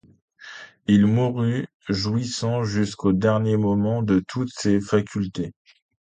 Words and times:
Il 0.87 1.05
mourut, 1.05 1.67
jouissant 1.87 2.63
jusqu’au 2.63 3.13
dernier 3.13 3.55
moment 3.55 4.01
de 4.01 4.17
toutes 4.27 4.51
ses 4.51 4.81
facultés. 4.81 5.53